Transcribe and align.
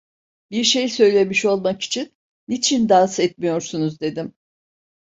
Bir 0.51 0.63
şey 0.63 0.89
söylemiş 0.89 1.45
olmak 1.45 1.81
için: 1.81 2.11
"Niçin 2.47 2.89
dans 2.89 3.19
etmiyorsunuz?" 3.19 3.99
dedim. 3.99 4.33